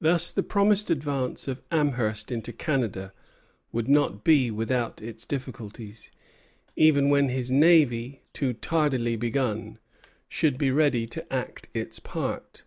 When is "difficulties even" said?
5.24-7.08